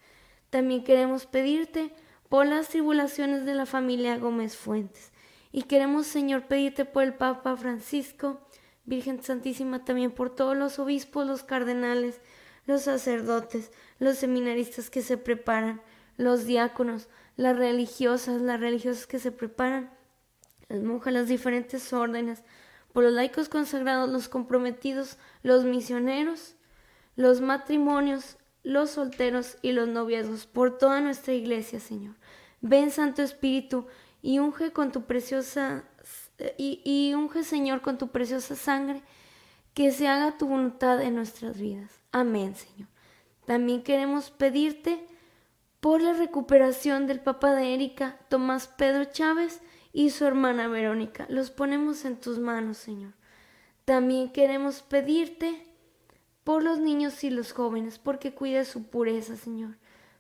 También 0.52 0.84
queremos 0.84 1.26
pedirte 1.26 1.92
por 2.30 2.46
las 2.46 2.68
tribulaciones 2.68 3.46
de 3.46 3.56
la 3.56 3.66
familia 3.66 4.18
Gómez 4.18 4.56
Fuentes. 4.56 5.12
Y 5.52 5.64
queremos, 5.64 6.06
Señor, 6.06 6.48
pedirte 6.48 6.86
por 6.86 7.04
el 7.04 7.14
Papa 7.14 7.58
Francisco, 7.58 8.40
Virgen 8.86 9.24
Santísima, 9.24 9.84
también 9.84 10.12
por 10.12 10.36
todos 10.36 10.56
los 10.56 10.78
obispos, 10.78 11.26
los 11.26 11.44
cardenales, 11.44 12.22
los 12.66 12.84
sacerdotes, 12.84 13.72
los 13.98 14.18
seminaristas 14.18 14.90
que 14.90 15.02
se 15.02 15.18
preparan, 15.18 15.82
los 16.18 16.46
diáconos, 16.46 17.08
las 17.38 17.58
religiosas, 17.58 18.42
las 18.42 18.60
religiosas 18.60 19.08
que 19.08 19.20
se 19.20 19.32
preparan, 19.32 19.90
las 20.68 20.82
monjas, 20.84 21.14
las 21.14 21.28
diferentes 21.28 21.94
órdenes, 21.94 22.44
por 22.92 23.06
los 23.06 23.14
laicos 23.14 23.48
consagrados, 23.48 24.10
los 24.10 24.28
comprometidos, 24.28 25.18
los 25.44 25.64
misioneros, 25.64 26.56
los 27.16 27.40
matrimonios, 27.40 28.38
los 28.64 28.92
solteros 28.92 29.58
y 29.62 29.72
los 29.72 29.88
noviazgos, 29.88 30.46
por 30.46 30.78
toda 30.78 31.02
nuestra 31.02 31.34
iglesia, 31.34 31.80
Señor. 31.80 32.16
Ven, 32.62 32.92
Santo 32.92 33.22
Espíritu, 33.22 33.88
y 34.22 34.40
unge 34.40 34.72
con 34.72 34.92
tu 34.92 35.04
preciosa 35.06 35.84
y, 36.58 37.14
unge, 37.14 37.44
Señor, 37.44 37.82
con 37.82 37.98
tu 37.98 38.10
preciosa 38.10 38.56
sangre, 38.56 39.04
que 39.74 39.92
se 39.92 40.08
haga 40.08 40.38
tu 40.38 40.48
voluntad 40.48 41.02
en 41.02 41.16
nuestras 41.16 41.60
vidas. 41.60 41.92
Amén, 42.12 42.56
Señor. 42.56 42.90
También 43.46 43.84
queremos 43.84 44.32
pedirte 44.32 45.06
por 45.80 46.02
la 46.02 46.14
recuperación 46.14 47.08
del 47.08 47.20
papá 47.20 47.54
de 47.56 47.74
Erika, 47.74 48.20
Tomás 48.30 48.68
Pedro 48.68 49.06
Chávez 49.06 49.62
y 49.94 50.10
su 50.10 50.26
hermana 50.26 50.68
Verónica. 50.68 51.26
Los 51.30 51.52
ponemos 51.52 52.06
en 52.06 52.18
tus 52.18 52.40
manos, 52.40 52.78
Señor. 52.78 53.14
También 53.86 54.32
queremos 54.32 54.82
pedirte 54.82 55.64
por 56.44 56.64
los 56.64 56.80
niños 56.80 57.24
y 57.24 57.30
los 57.30 57.54
jóvenes, 57.54 58.00
porque 58.00 58.34
cuida 58.34 58.66
su 58.66 58.88
pureza, 58.88 59.36
Señor, 59.36 59.78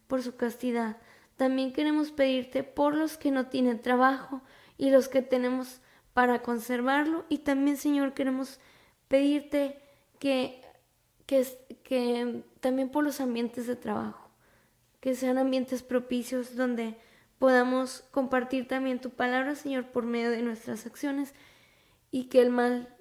por 0.08 0.22
su 0.22 0.36
castidad. 0.36 0.98
También 1.36 1.74
queremos 1.74 2.12
pedirte 2.12 2.64
por 2.64 2.96
los 2.96 3.18
que 3.18 3.32
no 3.32 3.48
tienen 3.48 3.82
trabajo 3.82 4.42
y 4.78 4.92
los 4.92 5.08
que 5.08 5.22
tenemos 5.22 5.82
para 6.14 6.42
conservarlo. 6.42 7.26
Y 7.30 7.40
también, 7.40 7.78
Señor, 7.78 8.14
queremos 8.14 8.60
pedirte 9.08 9.82
que, 10.20 10.62
que, 11.26 11.46
que 11.84 12.44
también 12.60 12.90
por 12.90 13.04
los 13.04 13.20
ambientes 13.22 13.66
de 13.66 13.76
trabajo, 13.76 14.30
que 15.00 15.16
sean 15.16 15.40
ambientes 15.40 15.82
propicios 15.82 16.56
donde 16.56 16.98
podamos 17.40 18.04
compartir 18.12 18.68
también 18.68 19.02
tu 19.02 19.10
palabra, 19.10 19.56
Señor, 19.56 19.88
por 19.88 20.06
medio 20.06 20.30
de 20.30 20.44
nuestras 20.44 20.86
acciones 20.86 21.34
y 22.12 22.26
que 22.26 22.40
el 22.42 22.52
mal 22.52 22.96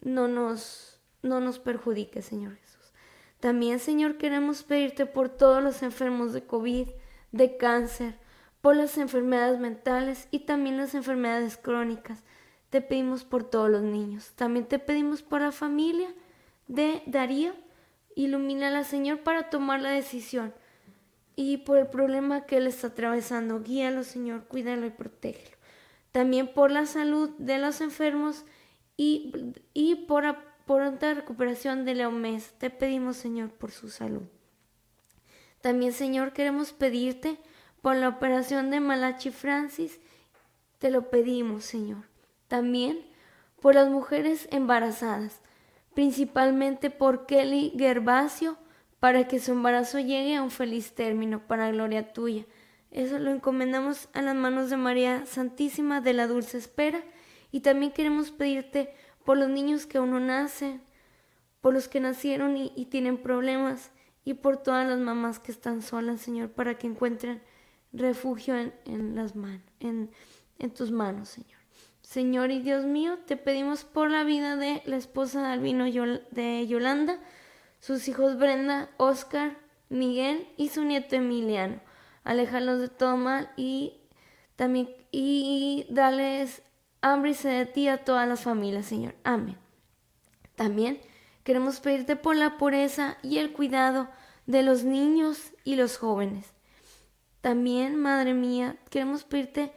no 0.00 0.26
nos, 0.26 1.00
no 1.22 1.38
nos 1.38 1.60
perjudique, 1.60 2.20
Señor. 2.20 2.63
También, 3.44 3.78
Señor, 3.78 4.16
queremos 4.16 4.62
pedirte 4.62 5.04
por 5.04 5.28
todos 5.28 5.62
los 5.62 5.82
enfermos 5.82 6.32
de 6.32 6.46
COVID, 6.46 6.88
de 7.30 7.58
cáncer, 7.58 8.14
por 8.62 8.74
las 8.74 8.96
enfermedades 8.96 9.60
mentales 9.60 10.28
y 10.30 10.46
también 10.46 10.78
las 10.78 10.94
enfermedades 10.94 11.58
crónicas 11.58 12.22
te 12.70 12.80
pedimos 12.80 13.22
por 13.22 13.44
todos 13.44 13.68
los 13.68 13.82
niños. 13.82 14.32
También 14.34 14.64
te 14.64 14.78
pedimos 14.78 15.20
por 15.20 15.42
la 15.42 15.52
familia 15.52 16.08
de 16.68 17.02
Darío. 17.04 17.52
Ilumínala, 18.16 18.82
Señor, 18.82 19.18
para 19.18 19.50
tomar 19.50 19.82
la 19.82 19.90
decisión. 19.90 20.54
Y 21.36 21.58
por 21.58 21.76
el 21.76 21.88
problema 21.88 22.46
que 22.46 22.56
él 22.56 22.66
está 22.66 22.86
atravesando, 22.86 23.62
guíalo, 23.62 24.04
Señor, 24.04 24.44
cuídalo 24.44 24.86
y 24.86 24.90
protégelo. 24.90 25.58
También 26.12 26.48
por 26.54 26.70
la 26.70 26.86
salud 26.86 27.28
de 27.36 27.58
los 27.58 27.82
enfermos 27.82 28.46
y, 28.96 29.34
y 29.74 30.06
por 30.06 30.24
pronta 30.66 31.14
recuperación 31.14 31.84
de 31.84 31.94
Leomés. 31.94 32.54
Te 32.58 32.70
pedimos, 32.70 33.16
Señor, 33.16 33.50
por 33.50 33.70
su 33.70 33.88
salud. 33.90 34.22
También, 35.60 35.92
Señor, 35.92 36.32
queremos 36.32 36.72
pedirte 36.72 37.38
por 37.80 37.96
la 37.96 38.08
operación 38.08 38.70
de 38.70 38.80
Malachi 38.80 39.30
Francis. 39.30 40.00
Te 40.78 40.90
lo 40.90 41.10
pedimos, 41.10 41.64
Señor. 41.64 42.04
También 42.48 43.04
por 43.60 43.74
las 43.74 43.88
mujeres 43.88 44.46
embarazadas, 44.50 45.40
principalmente 45.94 46.90
por 46.90 47.24
Kelly 47.24 47.72
Gervasio, 47.78 48.58
para 49.00 49.26
que 49.26 49.38
su 49.38 49.52
embarazo 49.52 49.98
llegue 49.98 50.36
a 50.36 50.42
un 50.42 50.50
feliz 50.50 50.94
término, 50.94 51.46
para 51.46 51.70
gloria 51.70 52.12
tuya. 52.12 52.44
Eso 52.90 53.18
lo 53.18 53.30
encomendamos 53.30 54.08
a 54.12 54.22
las 54.22 54.34
manos 54.34 54.70
de 54.70 54.76
María 54.76 55.26
Santísima 55.26 56.00
de 56.00 56.12
la 56.12 56.26
Dulce 56.26 56.58
Espera 56.58 57.02
y 57.50 57.60
también 57.60 57.92
queremos 57.92 58.30
pedirte 58.30 58.94
por 59.24 59.36
los 59.36 59.48
niños 59.48 59.86
que 59.86 59.98
aún 59.98 60.10
no 60.10 60.20
nacen, 60.20 60.82
por 61.60 61.74
los 61.74 61.88
que 61.88 62.00
nacieron 62.00 62.56
y, 62.56 62.86
tienen 62.90 63.18
problemas 63.18 63.90
y 64.24 64.34
por 64.34 64.62
todas 64.62 64.86
las 64.86 64.98
mamás 64.98 65.38
que 65.38 65.52
están 65.52 65.82
solas, 65.82 66.20
Señor, 66.20 66.50
para 66.50 66.78
que 66.78 66.86
encuentren 66.86 67.42
refugio 67.92 68.54
en, 68.56 69.14
las 69.14 69.34
manos, 69.34 69.62
en 69.80 70.10
tus 70.74 70.90
manos, 70.90 71.28
Señor. 71.30 71.64
Señor 72.04 72.50
y 72.50 72.60
Dios 72.60 72.84
mío, 72.84 73.18
te 73.26 73.36
pedimos 73.36 73.84
por 73.84 74.10
la 74.10 74.24
vida 74.24 74.56
de 74.56 74.82
la 74.84 74.96
esposa 74.96 75.42
de 75.42 75.48
Albino 75.54 75.84
de 76.30 76.66
Yolanda, 76.68 77.18
sus 77.80 78.06
hijos 78.08 78.38
Brenda, 78.38 78.90
Oscar, 78.98 79.56
Miguel 79.88 80.46
y 80.56 80.68
su 80.68 80.84
nieto 80.84 81.16
Emiliano. 81.16 81.80
Alejarlos 82.22 82.78
de 82.78 82.88
todo 82.88 83.16
mal 83.16 83.50
y 83.56 84.02
también 84.54 84.90
y 85.10 85.86
darles 85.88 86.62
hambre 87.04 87.32
y 87.32 87.46
de 87.46 87.66
ti 87.66 87.88
a 87.88 87.98
todas 87.98 88.26
las 88.26 88.40
familias, 88.40 88.86
Señor. 88.86 89.14
Amén. 89.24 89.58
También 90.56 91.00
queremos 91.42 91.80
pedirte 91.80 92.16
por 92.16 92.34
la 92.34 92.56
pureza 92.56 93.18
y 93.22 93.38
el 93.38 93.52
cuidado 93.52 94.08
de 94.46 94.62
los 94.62 94.84
niños 94.84 95.52
y 95.64 95.76
los 95.76 95.98
jóvenes. 95.98 96.46
También, 97.42 97.96
Madre 97.96 98.32
mía, 98.32 98.78
queremos 98.88 99.24
pedirte 99.24 99.70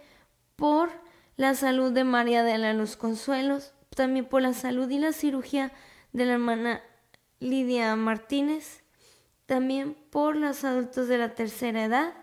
por 0.56 0.90
la 1.36 1.54
salud 1.54 1.92
de 1.92 2.06
María 2.06 2.44
de 2.44 2.58
la 2.58 2.74
Luz 2.74 2.96
Consuelos, 2.96 3.74
también 3.94 4.26
por 4.26 4.42
la 4.42 4.54
salud 4.54 4.90
y 4.90 4.98
la 4.98 5.12
cirugía 5.12 5.74
de 6.14 6.26
la 6.26 6.34
hermana 6.34 6.82
Lidia 7.42 7.94
Martínez, 7.98 8.84
también 9.46 9.98
por 10.12 10.38
los 10.38 10.64
adultos 10.64 11.10
de 11.10 11.18
la 11.18 11.36
tercera 11.36 11.84
edad 11.84 12.14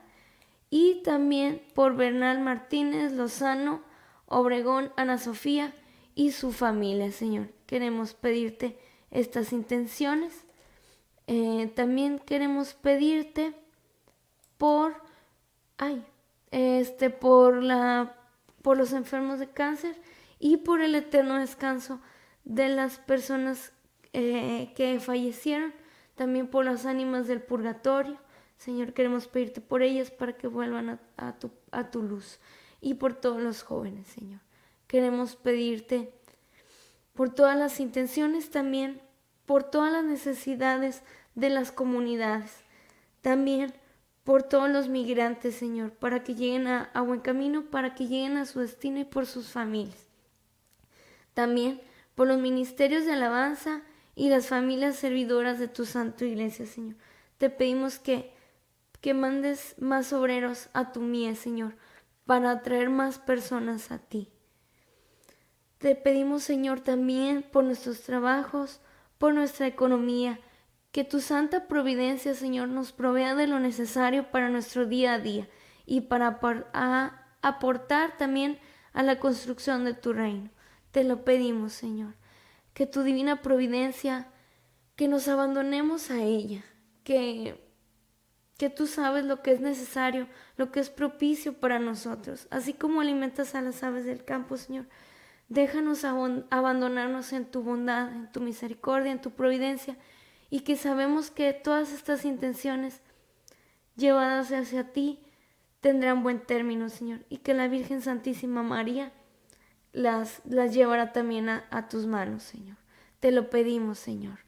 y 0.70 1.02
también 1.02 1.62
por 1.74 1.94
Bernal 1.94 2.40
Martínez 2.40 3.12
Lozano, 3.12 3.82
Obregón, 4.26 4.92
Ana 4.96 5.18
Sofía 5.18 5.74
y 6.14 6.32
su 6.32 6.52
familia, 6.52 7.12
Señor. 7.12 7.48
Queremos 7.66 8.14
pedirte 8.14 8.78
estas 9.10 9.52
intenciones. 9.52 10.44
Eh, 11.26 11.72
también 11.74 12.18
queremos 12.18 12.74
pedirte 12.74 13.54
por, 14.58 14.94
ay, 15.78 16.04
este, 16.50 17.10
por 17.10 17.62
la 17.62 18.16
por 18.64 18.78
los 18.78 18.94
enfermos 18.94 19.38
de 19.38 19.50
cáncer 19.50 19.94
y 20.38 20.56
por 20.56 20.80
el 20.80 20.94
eterno 20.94 21.38
descanso 21.38 22.00
de 22.44 22.70
las 22.70 22.98
personas 22.98 23.74
eh, 24.14 24.72
que 24.74 25.00
fallecieron, 25.00 25.74
también 26.14 26.48
por 26.48 26.64
las 26.64 26.87
ánimas 26.87 27.26
del 27.26 27.42
purgatorio. 27.42 28.16
Señor, 28.56 28.94
queremos 28.94 29.28
pedirte 29.28 29.60
por 29.60 29.82
ellas 29.82 30.10
para 30.10 30.38
que 30.38 30.46
vuelvan 30.46 30.98
a, 31.18 31.38
tu, 31.38 31.50
a 31.72 31.90
tu 31.90 32.02
luz 32.02 32.40
y 32.84 32.94
por 32.94 33.14
todos 33.14 33.40
los 33.40 33.62
jóvenes, 33.62 34.06
Señor. 34.08 34.40
Queremos 34.86 35.36
pedirte 35.36 36.12
por 37.14 37.34
todas 37.34 37.56
las 37.58 37.80
intenciones 37.80 38.50
también, 38.50 39.00
por 39.46 39.64
todas 39.64 39.90
las 39.90 40.04
necesidades 40.04 41.02
de 41.34 41.48
las 41.48 41.72
comunidades. 41.72 42.52
También 43.22 43.72
por 44.22 44.42
todos 44.42 44.68
los 44.68 44.90
migrantes, 44.90 45.54
Señor, 45.54 45.92
para 45.92 46.22
que 46.24 46.34
lleguen 46.34 46.66
a, 46.66 46.90
buen 47.00 47.20
camino, 47.20 47.64
para 47.70 47.94
que 47.94 48.06
lleguen 48.06 48.36
a 48.36 48.44
su 48.44 48.60
destino 48.60 49.00
y 49.00 49.04
por 49.04 49.24
sus 49.24 49.48
familias. 49.48 50.08
También 51.32 51.80
por 52.14 52.28
los 52.28 52.38
ministerios 52.38 53.06
de 53.06 53.14
alabanza 53.14 53.80
y 54.14 54.28
las 54.28 54.48
familias 54.48 54.96
servidoras 54.96 55.58
de 55.58 55.68
tu 55.68 55.86
Santo 55.86 56.26
Iglesia, 56.26 56.66
Señor. 56.66 56.96
Te 57.38 57.48
pedimos 57.48 57.98
que, 57.98 58.34
que 59.00 59.14
mandes 59.14 59.74
más 59.78 60.12
obreros 60.12 60.68
a 60.74 60.92
tu 60.92 61.00
mies, 61.00 61.38
Señor, 61.38 61.74
para 62.26 62.50
atraer 62.50 62.90
más 62.90 63.18
personas 63.18 63.90
a 63.90 63.98
ti. 63.98 64.30
Te 65.78 65.94
pedimos, 65.94 66.42
Señor, 66.42 66.80
también 66.80 67.42
por 67.42 67.64
nuestros 67.64 68.00
trabajos, 68.00 68.80
por 69.18 69.34
nuestra 69.34 69.66
economía, 69.66 70.40
que 70.92 71.04
tu 71.04 71.20
santa 71.20 71.66
providencia, 71.66 72.34
Señor, 72.34 72.68
nos 72.68 72.92
provea 72.92 73.34
de 73.34 73.46
lo 73.46 73.58
necesario 73.58 74.30
para 74.30 74.48
nuestro 74.48 74.87
día 74.87 75.14
a 75.14 75.18
día 75.18 75.48
y 75.87 76.02
para 76.02 76.38
aportar 77.42 78.16
también 78.16 78.58
a 78.92 79.02
la 79.02 79.18
construcción 79.18 79.84
de 79.84 79.94
tu 79.94 80.12
reino. 80.12 80.50
Te 80.92 81.02
lo 81.02 81.24
pedimos, 81.24 81.72
Señor, 81.72 82.14
que 82.72 82.87
tu 82.87 83.02
divina 83.02 83.42
providencia, 83.42 84.28
que 84.94 85.08
nos 85.08 85.26
abandonemos 85.26 86.10
a 86.10 86.22
ella, 86.22 86.64
que, 87.02 87.63
que 88.58 88.70
tú 88.70 88.86
sabes 88.86 89.24
lo 89.24 89.42
que 89.42 89.52
es 89.52 89.60
necesario, 89.60 90.28
lo 90.56 90.70
que 90.70 90.80
es 90.80 90.90
propicio 90.90 91.54
para 91.54 91.78
nosotros, 91.78 92.46
así 92.50 92.72
como 92.72 93.00
alimentas 93.00 93.54
a 93.54 93.62
las 93.62 93.82
aves 93.82 94.04
del 94.04 94.24
campo, 94.24 94.56
Señor. 94.56 94.86
Déjanos 95.48 96.04
abandonarnos 96.04 97.32
en 97.32 97.44
tu 97.44 97.62
bondad, 97.62 98.12
en 98.12 98.30
tu 98.32 98.40
misericordia, 98.40 99.12
en 99.12 99.20
tu 99.20 99.32
providencia, 99.32 99.96
y 100.50 100.60
que 100.60 100.76
sabemos 100.76 101.30
que 101.30 101.52
todas 101.52 101.92
estas 101.92 102.24
intenciones 102.24 103.02
llevadas 103.96 104.52
hacia 104.52 104.92
ti 104.92 105.20
tendrán 105.80 106.22
buen 106.22 106.40
término, 106.40 106.88
Señor, 106.88 107.24
y 107.28 107.38
que 107.38 107.54
la 107.54 107.68
Virgen 107.68 108.00
Santísima 108.00 108.62
María 108.62 109.12
las, 109.92 110.40
las 110.44 110.72
llevará 110.72 111.12
también 111.12 111.48
a, 111.48 111.66
a 111.70 111.88
tus 111.88 112.06
manos, 112.06 112.42
Señor. 112.42 112.76
Te 113.20 113.32
lo 113.32 113.50
pedimos, 113.50 113.98
Señor. 113.98 114.38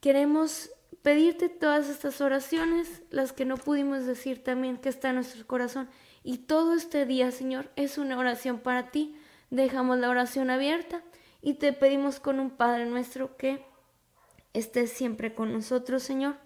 Queremos 0.00 0.70
pedirte 1.06 1.48
todas 1.48 1.88
estas 1.88 2.20
oraciones, 2.20 3.00
las 3.10 3.32
que 3.32 3.44
no 3.44 3.58
pudimos 3.58 4.06
decir 4.06 4.42
también 4.42 4.76
que 4.76 4.88
está 4.88 5.10
en 5.10 5.14
nuestro 5.14 5.46
corazón. 5.46 5.88
Y 6.24 6.38
todo 6.38 6.74
este 6.74 7.06
día, 7.06 7.30
Señor, 7.30 7.70
es 7.76 7.96
una 7.96 8.18
oración 8.18 8.58
para 8.58 8.90
ti. 8.90 9.16
Dejamos 9.50 9.98
la 9.98 10.10
oración 10.10 10.50
abierta 10.50 11.04
y 11.40 11.54
te 11.54 11.72
pedimos 11.72 12.18
con 12.18 12.40
un 12.40 12.50
Padre 12.50 12.86
nuestro 12.86 13.36
que 13.36 13.64
estés 14.52 14.90
siempre 14.90 15.32
con 15.32 15.52
nosotros, 15.52 16.02
Señor. 16.02 16.38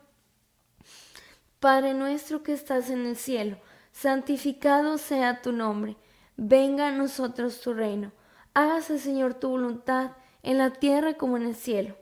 Padre 1.59 1.95
nuestro 1.95 2.43
que 2.43 2.53
estás 2.53 2.91
en 2.91 3.07
el 3.07 3.17
cielo 3.17 3.57
santificado 3.93 4.99
sea 4.99 5.41
tu 5.41 5.53
nombre, 5.53 5.97
venga 6.37 6.89
a 6.89 6.93
nosotros 6.93 7.63
tu 7.63 7.73
reino, 7.73 8.13
hágase 8.53 8.99
Señor 8.99 9.33
tu 9.33 9.49
voluntad 9.49 10.19
en 10.43 10.59
la 10.59 10.71
tierra 10.71 11.15
como 11.15 11.39
en 11.39 11.45
el 11.47 11.57
cielo. 11.57 11.97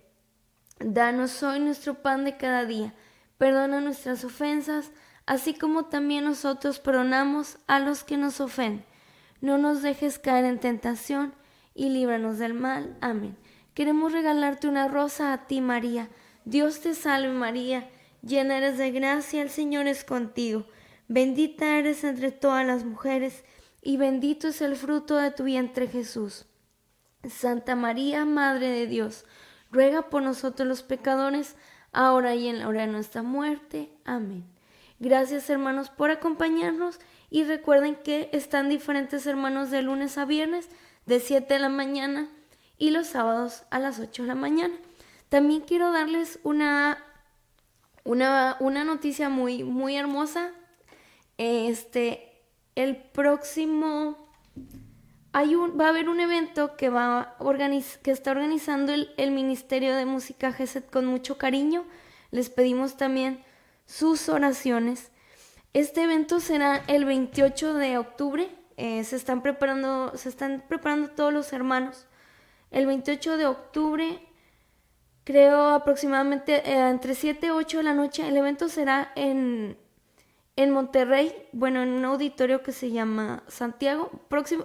Danos 0.81 1.43
hoy 1.43 1.59
nuestro 1.59 1.95
pan 1.95 2.25
de 2.25 2.37
cada 2.37 2.65
día, 2.65 2.95
perdona 3.37 3.81
nuestras 3.81 4.25
ofensas, 4.25 4.93
así 5.27 5.55
como 5.55 5.87
también 5.87 6.25
nosotros 6.25 6.79
perdonamos 6.79 7.59
a 7.67 7.81
los 7.81 8.05
que 8.05 8.17
nos 8.17 8.41
ofenden. 8.41 8.85
No 9.41 9.59
nos 9.59 9.83
dejes 9.83 10.19
caer 10.19 10.45
en 10.45 10.61
tentación 10.61 11.35
y 11.75 11.91
líbranos 11.91 12.39
del 12.39 12.55
mal. 12.55 12.97
Amén. 13.01 13.37
Queremos 13.75 14.13
regalarte 14.13 14.69
una 14.69 14.89
rosa 14.89 15.33
a 15.33 15.47
ti, 15.47 15.61
María. 15.61 16.09
Dios 16.45 16.81
te 16.81 16.95
salve, 16.95 17.33
María, 17.33 17.89
llena 18.23 18.57
eres 18.57 18.79
de 18.79 18.91
gracia, 18.91 19.43
el 19.43 19.51
Señor 19.51 19.87
es 19.87 20.05
contigo. 20.05 20.67
Bendita 21.09 21.77
eres 21.79 22.05
entre 22.05 22.33
todas 22.33 22.67
las 22.67 22.85
mujeres, 22.85 23.45
y 23.83 23.97
bendito 23.97 24.49
es 24.49 24.61
el 24.61 24.77
fruto 24.77 25.17
de 25.17 25.31
tu 25.31 25.45
vientre 25.45 25.89
Jesús. 25.89 26.47
Santa 27.29 27.77
María, 27.77 28.25
Madre 28.25 28.69
de 28.69 28.87
Dios, 28.87 29.25
ruega 29.71 30.11
por 30.11 30.23
nosotros 30.23 30.67
los 30.67 30.83
pecadores, 30.83 31.57
ahora 31.93 32.35
y 32.35 32.49
en 32.49 32.61
la 32.61 32.69
hora 32.69 32.83
de 32.83 32.93
nuestra 32.93 33.23
muerte. 33.23 33.91
Amén. 34.05 34.45
Gracias 34.99 35.49
hermanos 35.49 35.91
por 35.91 36.11
acompañarnos 36.11 36.99
y 37.31 37.45
recuerden 37.45 37.97
que 37.97 38.31
están 38.33 38.69
diferentes 38.69 39.27
hermanos 39.27 39.71
de 39.71 39.83
lunes 39.83 40.19
a 40.19 40.25
viernes 40.25 40.69
de 41.07 41.21
7 41.21 41.55
de 41.55 41.61
la 41.61 41.69
mañana 41.69 42.29
y 42.79 42.91
los 42.91 43.07
sábados 43.07 43.65
a 43.71 43.79
las 43.79 44.01
8 44.01 44.23
de 44.23 44.29
la 44.29 44.35
mañana. 44.35 44.75
También 45.29 45.61
quiero 45.61 45.93
darles 45.93 46.41
una, 46.43 47.05
una, 48.05 48.57
una 48.61 48.85
noticia 48.85 49.29
muy, 49.29 49.63
muy 49.63 49.97
hermosa 49.97 50.51
este, 51.37 52.43
el 52.75 52.97
próximo, 52.97 54.33
va 55.45 55.87
a 55.87 55.89
haber 55.89 56.09
un 56.09 56.21
evento 56.21 56.77
que, 56.77 56.87
está 58.05 58.31
organizando 58.31 58.93
el, 58.93 59.13
el 59.17 59.31
Ministerio 59.31 59.95
de 59.95 60.05
Música 60.05 60.53
GESET 60.53 60.91
con 60.91 61.07
mucho 61.07 61.39
cariño. 61.39 61.85
Les 62.31 62.51
pedimos 62.51 62.97
también 62.97 63.43
sus 63.87 64.29
oraciones. 64.29 65.11
Este 65.73 66.03
evento 66.03 66.41
será 66.41 66.83
el 66.87 67.05
28 67.05 67.75
de 67.75 67.99
octubre. 67.99 68.49
Eh, 68.77 69.03
se 69.05 69.17
están 69.17 69.43
preparando, 69.43 70.13
se 70.17 70.29
están 70.29 70.65
preparando 70.69 71.11
todos 71.11 71.33
los 71.33 71.53
hermanos. 71.53 72.07
El 72.71 72.87
28 72.87 73.37
de 73.37 73.47
octubre, 73.47 74.19
creo 75.25 75.71
aproximadamente 75.71 76.69
eh, 76.71 76.89
entre 76.89 77.15
7 77.15 77.47
y 77.47 77.51
8 77.51 77.79
de 77.79 77.83
la 77.83 77.95
noche, 77.95 78.29
el 78.29 78.37
evento 78.37 78.69
será 78.69 79.13
en 79.17 79.77
en 80.59 80.73
Monterrey, 80.73 81.33
bueno, 81.53 81.85
en 81.85 81.91
un 81.91 82.05
auditorio 82.05 82.65
que 82.65 82.73
se 82.73 82.91
llama 82.91 83.45
Santiago. 83.47 84.11
Próximo, 84.27 84.65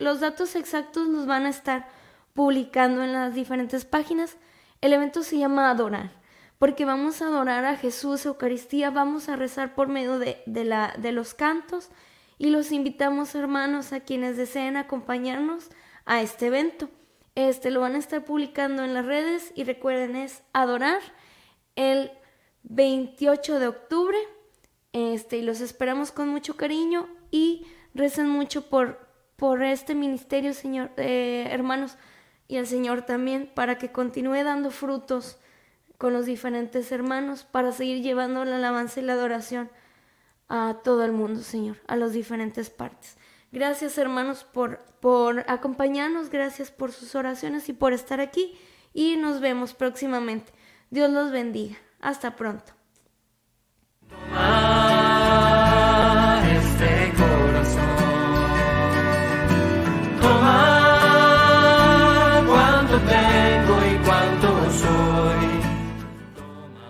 los 0.00 0.18
datos 0.20 0.56
exactos 0.56 1.06
los 1.06 1.26
van 1.26 1.46
a 1.46 1.50
estar 1.50 1.86
publicando 2.32 3.04
en 3.04 3.12
las 3.12 3.36
diferentes 3.36 3.84
páginas. 3.84 4.36
El 4.80 4.92
evento 4.92 5.22
se 5.22 5.38
llama 5.38 5.70
Adorar, 5.70 6.10
porque 6.58 6.84
vamos 6.84 7.22
a 7.22 7.28
adorar 7.28 7.64
a 7.64 7.76
Jesús, 7.76 8.26
Eucaristía, 8.26 8.90
vamos 8.90 9.28
a 9.28 9.36
rezar 9.36 9.76
por 9.76 9.86
medio 9.86 10.18
de, 10.18 10.42
de 10.44 11.12
los 11.12 11.34
cantos 11.34 11.90
y 12.36 12.50
los 12.50 12.72
invitamos, 12.72 13.36
hermanos, 13.36 13.92
a 13.92 14.00
quienes 14.00 14.36
deseen 14.36 14.76
acompañarnos 14.76 15.70
a 16.04 16.20
este 16.20 16.48
evento. 16.48 16.88
Este 17.36 17.70
lo 17.70 17.78
van 17.80 17.94
a 17.94 17.98
estar 17.98 18.24
publicando 18.24 18.82
en 18.82 18.92
las 18.92 19.06
redes 19.06 19.52
y 19.54 19.62
recuerden 19.62 20.16
es 20.16 20.42
Adorar 20.52 21.00
el 21.76 22.10
28 22.64 23.60
de 23.60 23.68
octubre 23.68 24.18
este, 24.94 25.38
y 25.38 25.42
los 25.42 25.60
esperamos 25.60 26.12
con 26.12 26.28
mucho 26.28 26.56
cariño 26.56 27.08
y 27.32 27.66
recen 27.94 28.28
mucho 28.28 28.70
por, 28.70 29.08
por 29.34 29.64
este 29.64 29.96
ministerio, 29.96 30.54
Señor, 30.54 30.92
eh, 30.96 31.48
hermanos, 31.50 31.96
y 32.46 32.58
al 32.58 32.68
Señor 32.68 33.02
también, 33.02 33.50
para 33.52 33.76
que 33.76 33.90
continúe 33.90 34.44
dando 34.44 34.70
frutos 34.70 35.38
con 35.98 36.12
los 36.12 36.26
diferentes 36.26 36.92
hermanos, 36.92 37.42
para 37.42 37.72
seguir 37.72 38.02
llevando 38.02 38.44
la 38.44 38.56
alabanza 38.56 39.00
y 39.00 39.02
la 39.02 39.14
adoración 39.14 39.68
a 40.48 40.76
todo 40.84 41.04
el 41.04 41.10
mundo, 41.10 41.40
Señor, 41.40 41.76
a 41.88 41.96
las 41.96 42.12
diferentes 42.12 42.70
partes. 42.70 43.16
Gracias, 43.50 43.98
hermanos, 43.98 44.44
por, 44.44 44.78
por 45.00 45.44
acompañarnos, 45.48 46.30
gracias 46.30 46.70
por 46.70 46.92
sus 46.92 47.16
oraciones 47.16 47.68
y 47.68 47.72
por 47.72 47.92
estar 47.92 48.20
aquí, 48.20 48.56
y 48.92 49.16
nos 49.16 49.40
vemos 49.40 49.74
próximamente. 49.74 50.52
Dios 50.90 51.10
los 51.10 51.32
bendiga. 51.32 51.76
Hasta 52.00 52.36
pronto. 52.36 52.74